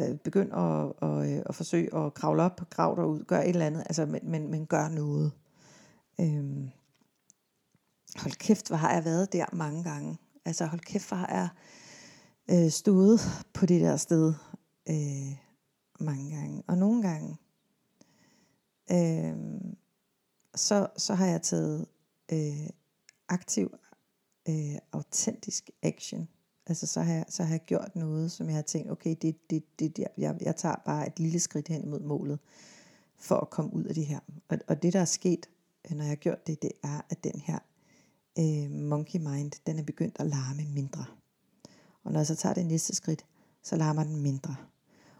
[0.00, 3.48] øh, begynd at, at, øh, at forsøge at kravle op, grav dig ud, gør et
[3.48, 5.32] eller andet, altså, men, men, men gør noget.
[6.20, 6.70] Øhm,
[8.16, 10.18] hold kæft, hvor har jeg været der mange gange.
[10.44, 11.48] Altså hold kæft, hvor har jeg
[12.50, 13.20] øh, stået
[13.54, 14.34] på det der sted
[14.88, 15.36] øh,
[16.00, 16.62] mange gange.
[16.66, 17.36] Og nogle gange,
[18.90, 19.60] øh,
[20.54, 21.86] så, så har jeg taget
[22.32, 22.68] øh,
[23.28, 23.74] aktiv,
[24.48, 26.28] øh, autentisk action.
[26.68, 29.50] Altså så har, jeg, så har jeg gjort noget, som jeg har tænkt, okay, det,
[29.50, 32.38] det, det, jeg, jeg, jeg tager bare et lille skridt hen imod målet.
[33.18, 34.20] for at komme ud af det her.
[34.48, 35.48] Og, og det der er sket,
[35.90, 37.58] øh, når jeg har gjort det, det er, at den her
[38.38, 41.04] øh, monkey mind, den er begyndt at larme mindre.
[42.04, 43.26] Og når jeg så tager det næste skridt,
[43.62, 44.56] så larmer den mindre.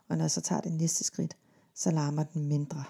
[0.08, 1.36] Og når jeg så tager det næste skridt,
[1.74, 2.84] så larmer den mindre.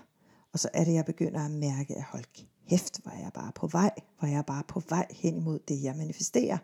[0.52, 2.24] Og så er det, jeg begynder at mærke, at hold
[2.68, 5.58] kæft, hvor er jeg bare på vej, hvor er jeg bare på vej hen imod
[5.68, 6.58] det, jeg manifesterer.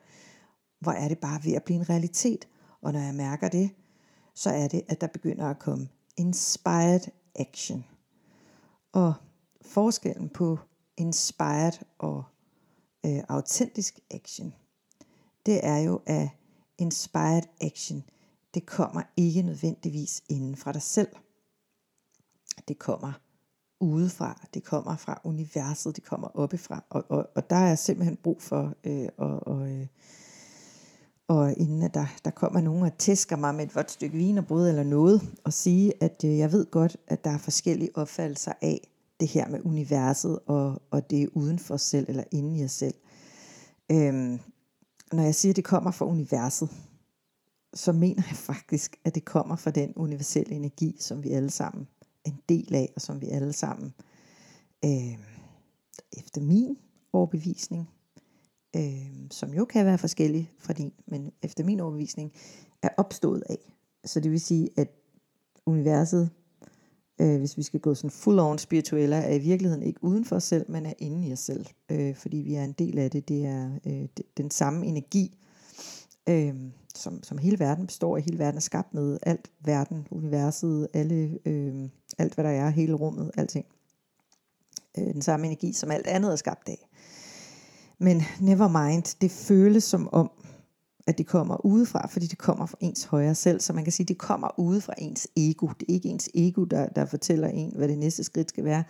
[0.85, 2.49] Hvor er det bare ved at blive en realitet.
[2.83, 3.71] Og når jeg mærker det,
[4.35, 7.01] så er det, at der begynder at komme inspired
[7.35, 7.85] action.
[8.93, 9.15] Og
[9.63, 10.59] forskellen på
[10.97, 12.25] inspired og
[13.07, 14.55] øh, autentisk action,
[15.47, 16.29] det er jo, at
[16.79, 18.05] inspired action,
[18.55, 21.09] det kommer ikke nødvendigvis inden fra dig selv.
[22.69, 23.13] Det kommer
[23.81, 28.43] udefra, det kommer fra universet, det kommer oppefra, og, og, og der er simpelthen brug
[28.43, 29.87] for, øh, og, og, øh,
[31.29, 34.39] og inden at der, der kommer nogen og tæsker mig med et vådt stykke vin
[34.39, 37.91] og brød eller noget, og sige, at øh, jeg ved godt, at der er forskellige
[37.95, 38.89] opfattelser af
[39.21, 42.65] det her med universet, og, og det er uden for os selv, eller inden i
[42.65, 42.95] os selv.
[43.93, 44.39] Øhm,
[45.13, 46.71] når jeg siger, at det kommer fra universet,
[47.75, 51.89] så mener jeg faktisk, at det kommer fra den universelle energi, som vi alle sammen
[52.25, 53.95] er en del af, og som vi alle sammen,
[54.85, 55.19] øh,
[56.13, 56.77] efter min
[57.13, 57.91] overbevisning,
[58.77, 62.33] øh, som jo kan være forskellig fra din, men efter min overbevisning,
[62.83, 63.75] er opstået af.
[64.05, 64.89] Så det vil sige, at
[65.67, 66.31] universet,
[67.21, 70.37] øh, hvis vi skal gå sådan full on spirituelle, er i virkeligheden ikke uden for
[70.37, 71.67] os selv, men er inde i os selv.
[71.91, 73.29] Øh, fordi vi er en del af det.
[73.29, 75.39] Det er øh, den samme energi,
[76.29, 76.55] øh,
[76.95, 78.23] som, som hele verden består af.
[78.23, 82.93] Hele verden er skabt med alt verden, universet, alle, øh, alt hvad der er, hele
[82.95, 83.67] rummet, alting.
[84.99, 86.89] Øh, den samme energi, som alt andet er skabt af.
[87.99, 90.31] Men never mind, det føles som om,
[91.07, 93.61] at det kommer udefra, fordi det kommer fra ens højre selv.
[93.61, 95.69] Så man kan sige, at det kommer ude fra ens ego.
[95.81, 98.85] Det er ikke ens ego, der, der fortæller en, hvad det næste skridt skal være.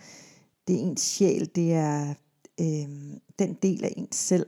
[0.69, 2.15] Det er ens sjæl, det er
[2.61, 4.47] øh, den del af ens selv,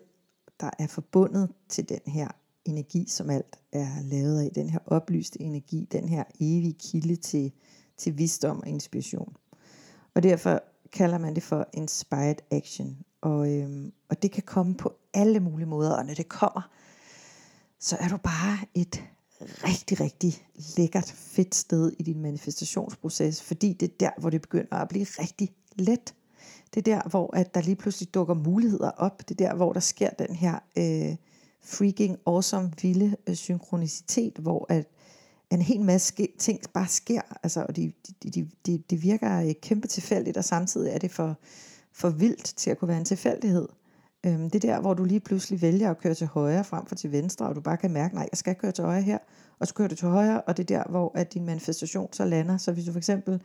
[0.60, 2.28] der er forbundet til den her
[2.64, 4.50] energi, som alt er lavet af.
[4.54, 7.52] Den her oplyste energi, den her evige kilde til,
[7.96, 9.36] til visdom og inspiration.
[10.14, 10.62] Og derfor
[10.92, 12.99] kalder man det for inspired action.
[13.20, 16.70] Og, øhm, og det kan komme på alle mulige måder, og når det kommer,
[17.81, 19.05] så er du bare et
[19.40, 20.46] rigtig, rigtig
[20.77, 25.05] lækkert, fedt sted i din manifestationsproces, fordi det er der, hvor det begynder at blive
[25.05, 26.14] rigtig let.
[26.75, 29.29] Det er der, hvor at der lige pludselig dukker muligheder op.
[29.29, 31.16] Det er der, hvor der sker den her øh,
[31.62, 34.87] freaking awesome, vilde øh, synkronicitet, hvor at
[35.50, 39.52] en hel masse ting bare sker, altså, og det de, de, de, de virker øh,
[39.62, 41.38] kæmpe tilfældigt, og samtidig er det for,
[41.92, 43.68] for vildt til at kunne være en tilfældighed.
[44.26, 47.12] Øhm, det der, hvor du lige pludselig vælger at køre til højre frem for til
[47.12, 49.18] venstre, og du bare kan mærke, nej, jeg skal køre til højre her,
[49.59, 52.24] og så kører du til højre, og det er der, hvor at din manifestation så
[52.24, 52.56] lander.
[52.56, 53.42] Så hvis du for eksempel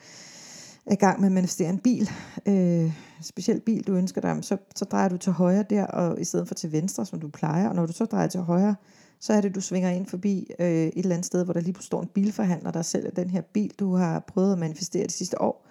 [0.86, 2.10] er i gang med at manifestere en bil,
[2.46, 6.24] øh, speciel bil du ønsker dig, så, så drejer du til højre der, og i
[6.24, 8.76] stedet for til venstre, som du plejer, og når du så drejer til højre,
[9.22, 11.74] så er det, du svinger ind forbi øh, et eller andet sted, hvor der lige
[11.74, 15.12] pludselig står en bilforhandler, der sælger den her bil, du har prøvet at manifestere det
[15.12, 15.68] sidste år,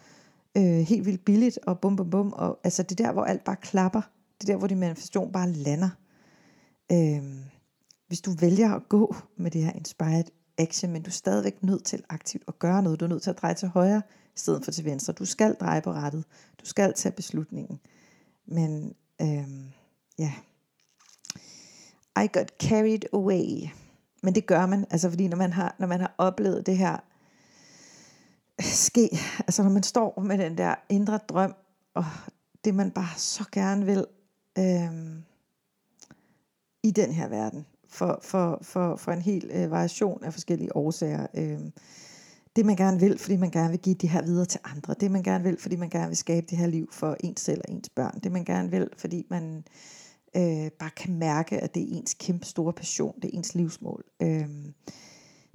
[0.56, 3.56] øh, helt vildt billigt, og bum bum bum, og altså det der, hvor alt bare
[3.56, 4.00] klapper,
[4.40, 5.90] det der, hvor din manifestation bare lander.
[6.92, 7.22] Øh,
[8.08, 10.24] hvis du vælger at gå med det her inspired
[10.58, 13.30] action, men du er stadigvæk nødt til aktivt at gøre noget, du er nødt til
[13.30, 14.02] at dreje til højre,
[14.36, 15.12] i stedet for til venstre.
[15.12, 16.24] Du skal dreje på rettet.
[16.60, 17.80] Du skal tage beslutningen.
[18.46, 19.48] Men øh,
[20.18, 20.32] ja,
[22.16, 23.68] i got carried away.
[24.22, 26.96] Men det gør man, altså fordi når man har, når man har oplevet det her
[28.60, 31.54] ske, altså når man står med den der indre drøm,
[31.94, 32.04] og
[32.64, 34.06] det man bare så gerne vil
[34.58, 35.22] øhm,
[36.82, 41.26] i den her verden, for, for, for, for en hel øh, variation af forskellige årsager.
[41.34, 41.72] Øhm,
[42.56, 44.94] det man gerne vil, fordi man gerne vil give det her videre til andre.
[45.00, 47.60] Det man gerne vil, fordi man gerne vil skabe det her liv for ens selv
[47.68, 48.20] og ens børn.
[48.22, 49.64] Det man gerne vil, fordi man
[50.36, 54.04] øh, bare kan mærke, at det er ens kæmpe store passion, det er ens livsmål.
[54.22, 54.48] Øh,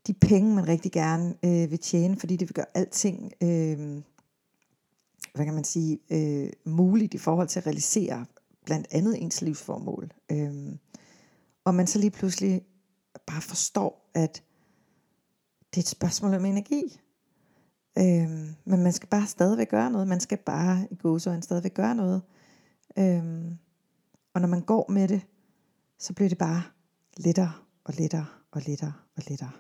[0.07, 4.01] de penge, man rigtig gerne øh, vil tjene, fordi det vil gøre alting, øh,
[5.33, 8.25] hvad kan man sige, øh, muligt i forhold til at realisere
[8.65, 10.11] blandt andet ens livsformål.
[10.31, 10.75] Øh,
[11.65, 12.61] og man så lige pludselig
[13.27, 14.43] bare forstår, at
[15.69, 16.99] det er et spørgsmål om energi.
[17.97, 20.07] Øhm, men man skal bare stadigvæk gøre noget.
[20.07, 22.21] Man skal bare i gåsøjne stadigvæk gøre noget.
[22.97, 23.57] Øhm,
[24.35, 25.21] og når man går med det,
[25.99, 26.63] så bliver det bare
[27.17, 29.51] lettere og lettere og lettere og lettere.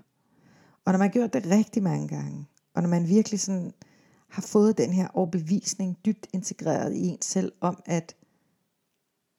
[0.85, 3.73] Og når man har gjort det rigtig mange gange, og når man virkelig sådan
[4.29, 8.15] har fået den her overbevisning dybt integreret i en selv om, at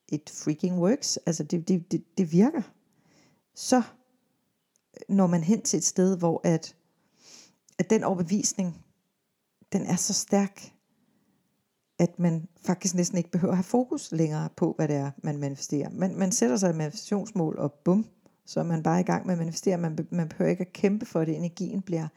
[0.09, 2.63] it freaking works, altså det, det, det, det virker,
[3.55, 6.77] så øh, når man hen til et sted, hvor at,
[7.79, 8.85] at den overbevisning,
[9.73, 10.76] den er så stærk,
[11.99, 15.39] at man faktisk næsten ikke behøver at have fokus længere på, hvad det er, man
[15.39, 15.89] manifesterer.
[15.91, 18.07] Man, man sætter sig et manifestationsmål, og bum,
[18.47, 19.79] så er man bare i gang med at manifestere.
[19.79, 21.37] Man, man behøver ikke at kæmpe for det.
[21.37, 22.09] Energien bliver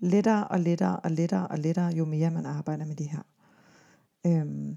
[0.00, 3.22] lettere og lettere og lettere og lettere, jo mere man arbejder med det her.
[4.26, 4.76] Øhm,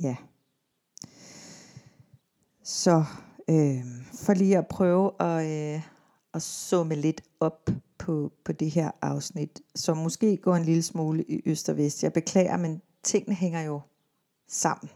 [0.00, 0.16] ja.
[2.62, 3.04] Så
[3.48, 5.82] øh, for lige at prøve at, øh,
[6.34, 11.24] at summe lidt op på, på det her afsnit, som måske går en lille smule
[11.24, 12.02] i øst og vest.
[12.02, 13.80] Jeg beklager, men tingene hænger jo
[14.48, 14.90] sammen.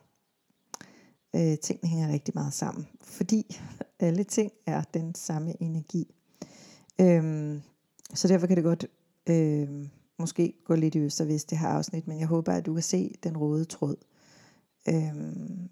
[1.37, 3.61] Øh, tingene hænger rigtig meget sammen, fordi
[4.01, 6.15] alle ting er den samme energi.
[7.01, 7.63] Øhm,
[8.15, 8.87] så derfor kan det godt
[9.29, 9.89] øh,
[10.19, 12.75] måske gå lidt i øst og vest det her afsnit, men jeg håber, at du
[12.75, 13.97] kan se den røde tråd.
[14.89, 15.69] Øhm,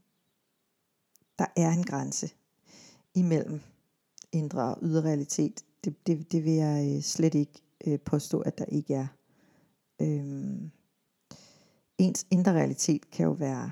[1.39, 2.31] der er en grænse
[3.15, 3.61] imellem
[4.33, 5.65] indre og ydre realitet.
[5.85, 9.07] Det, det, det vil jeg øh, slet ikke øh, påstå, at der ikke er.
[10.03, 10.71] Øhm,
[11.99, 13.71] ens indre realitet kan jo være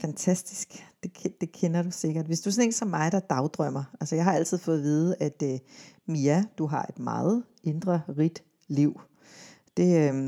[0.00, 0.84] fantastisk.
[1.02, 2.26] Det, det kender du sikkert.
[2.26, 3.84] Hvis du er sådan en som mig, der dagdrømmer.
[4.00, 5.58] Altså jeg har altid fået at vide, at øh,
[6.06, 9.00] Mia, du har et meget indre rigt liv.
[9.76, 10.26] Det øh,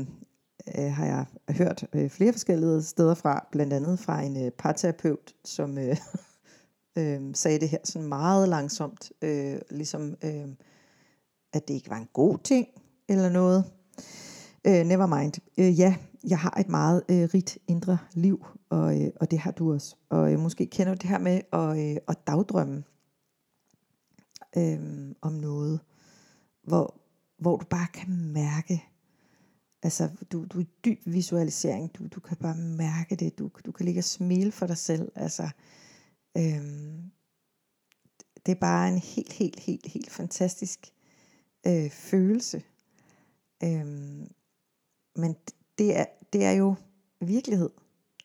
[0.77, 5.35] øh, har jeg hørt øh, flere forskellige steder fra, blandt andet fra en øh, parterapeut,
[5.43, 5.97] som øh,
[6.95, 10.47] øh, sagde det her sådan meget langsomt, øh, ligesom øh,
[11.53, 12.67] at det ikke var en god ting
[13.09, 13.63] eller noget.
[14.67, 15.33] Øh, never mind.
[15.57, 15.95] Øh, ja,
[16.27, 19.95] jeg har et meget øh, rigt indre liv, og, øh, og det har du også.
[20.09, 22.83] Og øh, måske kender du det her med at, øh, at dagdrømme
[24.57, 25.79] øh, om noget,
[26.63, 26.95] hvor,
[27.37, 28.83] hvor du bare kan mærke,
[29.83, 33.71] altså du, du er i dyb visualisering, du, du kan bare mærke det, du, du
[33.71, 35.49] kan ligge og smile for dig selv, altså
[36.37, 37.11] Øhm,
[38.45, 40.93] det er bare en helt, helt, helt, helt fantastisk
[41.67, 42.63] øh, følelse.
[43.63, 44.27] Øhm,
[45.15, 45.35] men
[45.77, 46.75] det er, det er jo
[47.21, 47.69] virkelighed.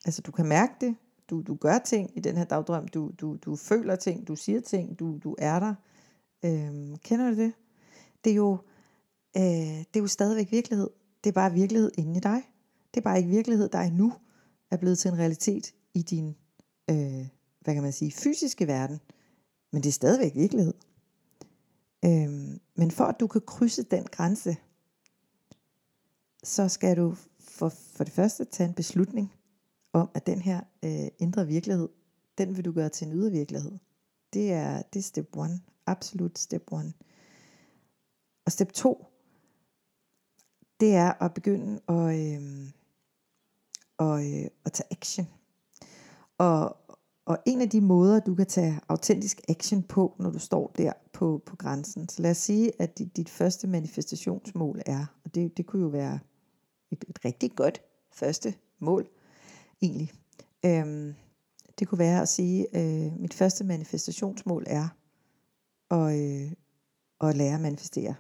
[0.05, 0.97] Altså du kan mærke det,
[1.31, 4.61] du, du gør ting i den her dagdrøm, du, du, du føler ting, du siger
[4.61, 5.75] ting, du, du er der.
[6.45, 7.53] Øhm, kender du det?
[8.25, 8.59] Det er, jo,
[9.37, 10.91] øh, det er jo stadigvæk virkelighed.
[11.25, 12.43] Det er bare virkelighed inde i dig.
[12.95, 14.13] Det er bare ikke virkelighed, der er nu
[14.71, 16.37] er blevet til en realitet i din
[16.91, 17.27] øh,
[17.61, 19.01] hvad kan man sige, fysiske verden,
[19.71, 20.75] men det er stadigvæk virkelighed.
[22.05, 24.57] Øhm, men for at du kan krydse den grænse,
[26.45, 29.35] så skal du for, for det første tage en beslutning
[29.93, 31.89] om, at den her øh, indre virkelighed,
[32.39, 33.79] den vil du gøre til en ydre virkelighed.
[34.33, 35.61] Det er, det er step one.
[35.87, 36.93] Absolut step one.
[38.45, 39.07] Og step to,
[40.81, 42.69] det er at begynde at, øh,
[43.99, 45.29] og, øh, at tage action.
[46.39, 46.77] Og,
[47.31, 50.93] og en af de måder, du kan tage autentisk action på, når du står der
[51.13, 52.09] på, på grænsen.
[52.09, 55.89] Så lad os sige, at dit, dit første manifestationsmål er, og det, det kunne jo
[55.89, 56.19] være
[56.91, 59.09] et, et rigtig godt første mål,
[59.83, 60.13] egentlig.
[60.65, 61.15] Øhm,
[61.79, 64.89] det kunne være at sige, øh, mit første manifestationsmål er
[65.91, 66.53] at, øh,
[67.21, 68.15] at lære at manifestere.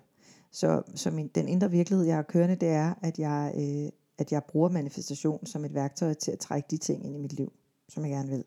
[0.50, 4.32] Så, så min, den indre virkelighed, jeg har kørende, det er, at jeg, øh, at
[4.32, 7.52] jeg bruger manifestation som et værktøj til at trække de ting ind i mit liv,
[7.88, 8.44] som jeg gerne vil.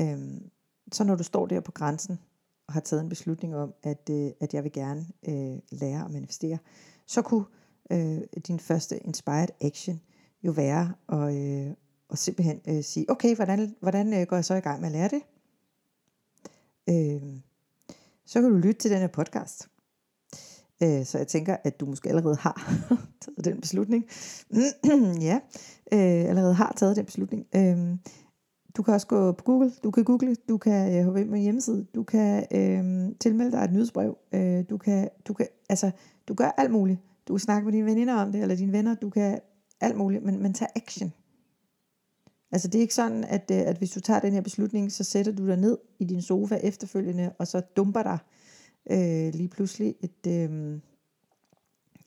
[0.00, 0.50] Øhm,
[0.92, 2.18] så når du står der på grænsen
[2.66, 6.10] og har taget en beslutning om, at, øh, at jeg vil gerne øh, lære at
[6.10, 6.58] manifestere,
[7.06, 7.44] så kunne
[7.90, 10.00] øh, din første inspired action
[10.42, 11.74] jo være at, øh,
[12.10, 14.92] at simpelthen øh, sige, okay, hvordan, hvordan øh, går jeg så i gang med at
[14.92, 15.22] lære det?
[16.88, 17.40] Øh,
[18.26, 19.68] så kan du lytte til den her podcast.
[20.82, 22.72] Øh, så jeg tænker, at du måske allerede har
[23.22, 24.04] taget den beslutning.
[25.28, 25.40] ja,
[25.92, 27.46] øh, allerede har taget den beslutning.
[27.56, 27.96] Øh,
[28.76, 31.34] du kan også gå på Google, du kan google, du kan øh, hoppe ind på
[31.34, 35.90] en hjemmeside, du kan øh, tilmelde dig et nyhedsbrev, øh, du kan, du kan, altså,
[36.28, 37.00] du gør alt muligt.
[37.28, 39.38] Du kan snakke med dine veninder om det, eller dine venner, du kan
[39.80, 41.12] alt muligt, men, men tag action.
[42.52, 45.04] Altså det er ikke sådan, at, øh, at hvis du tager den her beslutning, så
[45.04, 48.18] sætter du dig ned i din sofa efterfølgende, og så dumper dig
[48.90, 50.78] øh, lige pludselig et, øh,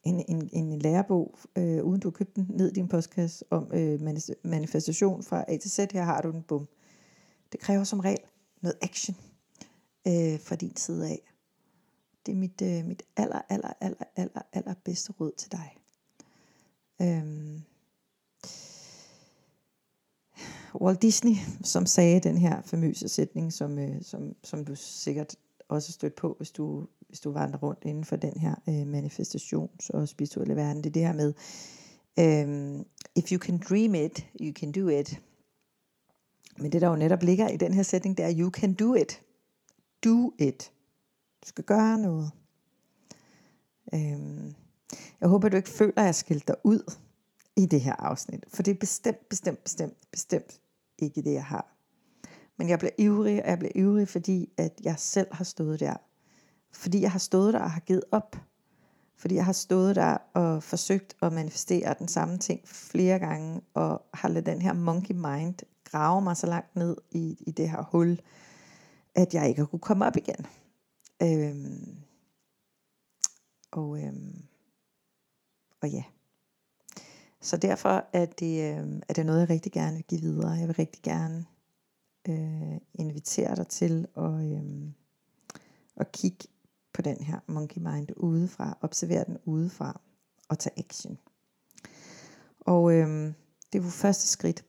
[0.08, 3.72] en, en, en lærebog, øh, uden du har købt den, ned i din postkasse om
[3.74, 4.01] øh,
[4.43, 5.78] manifestation fra A til Z.
[5.78, 6.68] Her har du den, bum.
[7.51, 8.20] Det kræver som regel
[8.62, 9.18] noget action
[10.08, 11.34] øh, fra din side af.
[12.26, 15.78] Det er mit, øh, mit aller, aller, aller, aller, aller bedste råd til dig.
[17.01, 17.62] Øhm.
[20.82, 25.36] Walt Disney, som sagde den her famøse sætning, som, øh, som, som du sikkert
[25.70, 26.88] også stødt på, hvis du
[27.18, 30.84] hvis du vandrer rundt inden for den her øh, manifestations- og spirituelle verden.
[30.84, 31.34] Det er det her med,
[32.20, 35.22] øh, if you can dream it, you can do it.
[36.57, 38.95] Men det der jo netop ligger i den her sætning, det er, you can do
[38.95, 39.22] it.
[40.03, 40.72] Do it.
[41.43, 42.32] Du skal gøre noget.
[43.93, 44.53] Øhm,
[45.22, 46.93] jeg håber, du ikke føler, at jeg skælder dig ud.
[47.55, 48.45] i det her afsnit.
[48.53, 50.61] For det er bestemt, bestemt, bestemt, bestemt
[50.99, 51.76] ikke det, jeg har.
[52.57, 55.97] Men jeg bliver ivrig, og jeg bliver ivrig, fordi at jeg selv har stået der.
[56.78, 58.36] Fordi jeg har stået der og har givet op.
[59.15, 64.01] Fordi jeg har stået der og forsøgt at manifestere den samme ting flere gange, og
[64.13, 67.84] har ladet den her monkey mind grave mig så langt ned i, i det her
[67.84, 68.19] hul,
[69.15, 70.45] at jeg ikke har kunne komme op igen.
[71.23, 71.97] Øhm,
[73.71, 74.43] og, øhm,
[75.82, 76.03] og ja.
[77.41, 80.51] Så derfor er det, øhm, er det noget, jeg rigtig gerne vil give videre.
[80.51, 81.45] Jeg vil rigtig gerne
[82.28, 84.93] øh, invitere dig til at, øhm,
[85.95, 86.47] at kigge
[86.98, 90.02] på den her monkey mind udefra, observere den udefra
[90.50, 91.18] og tage action.
[92.60, 93.34] Og øh,
[93.74, 94.66] det er jo første skridt.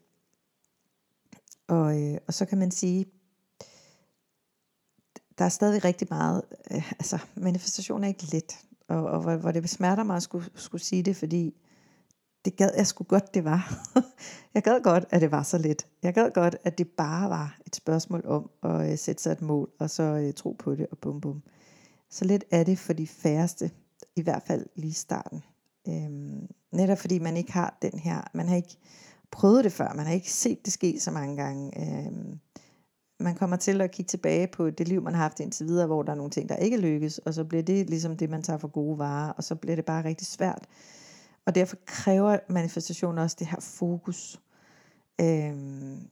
[1.66, 3.06] Og, øh, og så kan man sige,
[5.38, 8.58] der er stadig rigtig meget, øh, altså manifestation er ikke let,
[8.88, 11.54] og, og hvor, hvor det smerter mig at skulle, skulle sige det, fordi
[12.44, 13.88] det gad jeg sgu godt, det var.
[14.54, 15.86] jeg gad godt, at det var så let.
[16.02, 19.42] Jeg gad godt, at det bare var et spørgsmål om at øh, sætte sig et
[19.42, 21.42] mål, og så øh, tro på det, og bum bum.
[22.10, 23.70] Så let er det for de færreste,
[24.16, 25.42] i hvert fald lige i starten.
[25.88, 28.76] Øhm, netop fordi man ikke har den her, man har ikke
[29.30, 31.80] prøvet det før, man har ikke set det ske så mange gange.
[31.80, 32.40] Øhm,
[33.20, 36.02] man kommer til at kigge tilbage på det liv, man har haft indtil videre, hvor
[36.02, 38.58] der er nogle ting, der ikke lykkes, og så bliver det ligesom det, man tager
[38.58, 40.66] for gode varer, og så bliver det bare rigtig svært.
[41.46, 44.40] Og derfor kræver manifestation også det her fokus
[45.20, 46.08] øhm,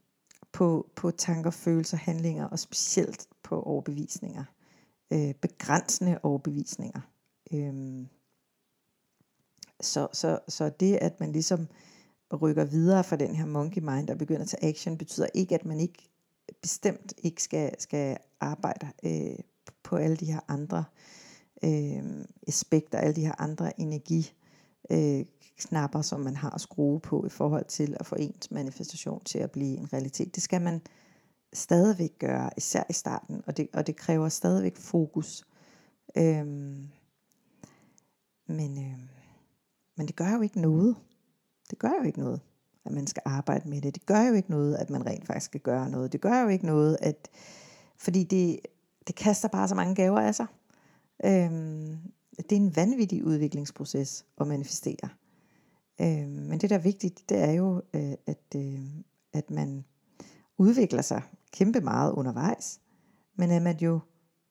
[0.51, 4.43] på, på tanker, følelser, handlinger, og specielt på overbevisninger.
[5.11, 7.01] Øh, begrænsende overbevisninger.
[7.53, 8.07] Øhm,
[9.81, 11.67] så, så, så det, at man ligesom
[12.41, 15.65] rykker videre fra den her monkey mind og begynder at tage action, betyder ikke, at
[15.65, 16.09] man ikke
[16.61, 19.39] bestemt ikke skal, skal arbejde øh,
[19.83, 20.83] på alle de her andre
[21.63, 24.33] øh, aspekter, alle de her andre energi
[24.91, 25.25] øh,
[25.57, 29.39] knapper, som man har at skrue på i forhold til at få ens manifestation til
[29.39, 30.35] at blive en realitet.
[30.35, 30.81] Det skal man
[31.53, 35.43] stadigvæk gøre, især i starten, og det, og det kræver stadigvæk fokus.
[36.17, 36.87] Øhm,
[38.47, 39.09] men, øhm,
[39.95, 40.95] men det gør jo ikke noget.
[41.69, 42.41] Det gør jo ikke noget
[42.87, 43.95] at man skal arbejde med det.
[43.95, 46.13] Det gør jo ikke noget, at man rent faktisk skal gøre noget.
[46.13, 47.29] Det gør jo ikke noget, at
[47.97, 48.59] fordi det,
[49.07, 50.45] det kaster bare så mange gaver af sig.
[51.25, 51.97] Øhm,
[52.37, 55.09] det er en vanvittig udviklingsproces at manifestere.
[56.01, 58.79] Øhm, men det der er vigtigt, det er jo, øh, at, øh,
[59.33, 59.85] at man
[60.57, 62.79] udvikler sig kæmpe meget undervejs,
[63.35, 63.99] men at man jo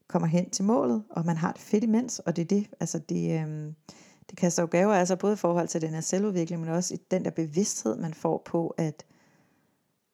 [0.08, 2.98] kommer hen til målet, og man har det fedt imens, og det er det, altså
[2.98, 3.74] det, øhm,
[4.30, 6.98] det kaster jo gaver altså både i forhold til den her selvudvikling, men også i
[7.10, 9.06] den der bevidsthed, man får på, at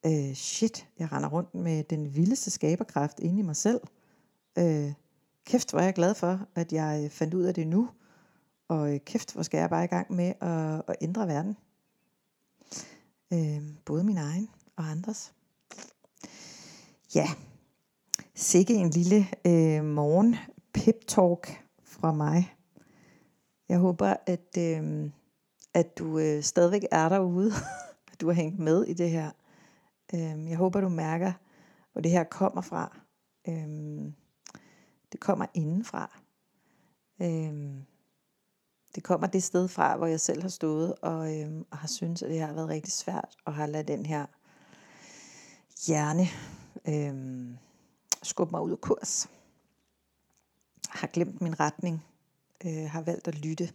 [0.06, 3.80] øh, shit, jeg render rundt med den vildeste skaberkraft inde i mig selv.
[4.58, 4.92] Øh,
[5.44, 7.88] kæft, hvor er jeg glad for, at jeg fandt ud af det nu.
[8.68, 11.56] Og øh, kæft, hvor skal jeg bare i gang med at, at ændre verden.
[13.32, 15.34] Øh, både min egen og andres.
[17.14, 17.28] Ja,
[18.34, 20.36] sikke en lille øh, morgen
[20.74, 22.54] pep talk fra mig.
[23.68, 25.10] Jeg håber, at, øh,
[25.74, 27.52] at du øh, stadigvæk er derude,
[28.12, 29.30] at du har hængt med i det her.
[30.14, 31.32] Øh, jeg håber, du mærker,
[31.92, 32.98] hvor det her kommer fra.
[33.48, 34.12] Øh,
[35.12, 36.20] det kommer indenfra.
[37.22, 37.82] Øh,
[38.94, 42.22] det kommer det sted fra, hvor jeg selv har stået og, øh, og har syntes,
[42.22, 44.26] at det har været rigtig svært at have ladet den her
[45.86, 46.26] hjerne
[46.88, 47.54] øh,
[48.22, 49.28] skubbe mig ud af kurs.
[50.88, 52.04] Har glemt min retning
[52.64, 53.72] øh, har valgt at lytte,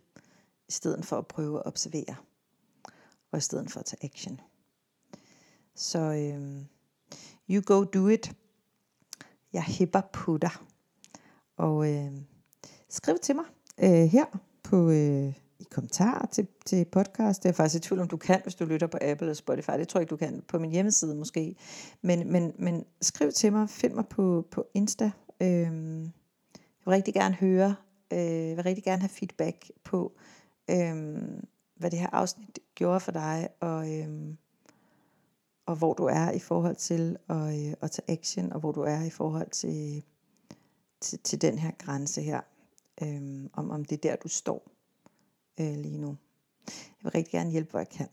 [0.67, 2.15] i stedet for at prøve at observere,
[3.31, 4.41] og i stedet for at tage action.
[5.75, 6.65] Så øh,
[7.49, 8.35] you go do it.
[9.53, 10.51] Jeg hæpper på dig.
[11.57, 12.11] Og øh,
[12.89, 13.45] skriv til mig
[13.77, 14.25] øh, her
[14.63, 17.43] på øh, i kommentarer til, til podcast.
[17.43, 19.71] Det er faktisk i tvivl om du kan, hvis du lytter på Apple eller Spotify.
[19.71, 21.55] Det tror jeg ikke, du kan på min hjemmeside måske.
[22.01, 25.11] Men, men, men skriv til mig, find mig på, på Insta.
[25.41, 27.75] Øhm, jeg vil rigtig gerne høre,
[28.13, 30.17] øh, vil rigtig gerne have feedback på,
[30.69, 31.45] øhm,
[31.75, 34.37] hvad det her afsnit gjorde for dig, og, øhm,
[35.65, 38.81] og hvor du er i forhold til at, øh, at tage action, og hvor du
[38.81, 40.03] er i forhold til,
[41.01, 42.41] til, til den her grænse her,
[43.03, 44.71] Øhm, om, om det er der, du står
[45.59, 46.17] øh, lige nu.
[46.67, 48.07] Jeg vil rigtig gerne hjælpe, hvor jeg kan.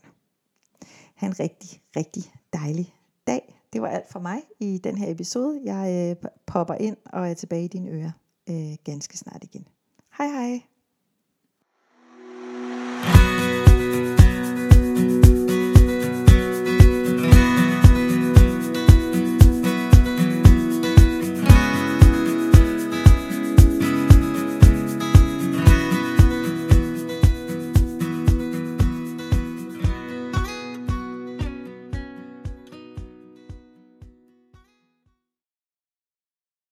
[1.15, 2.23] Ha' en rigtig, rigtig
[2.53, 2.95] dejlig
[3.27, 3.61] dag.
[3.73, 5.61] Det var alt for mig i den her episode.
[5.63, 8.11] Jeg øh, popper ind og er tilbage i dine ører
[8.49, 9.67] øh, ganske snart igen.
[10.17, 10.74] Hej hej!